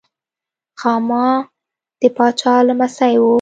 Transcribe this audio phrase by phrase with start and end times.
[0.79, 1.27] خاما
[1.99, 3.23] د پاچا لمسی و.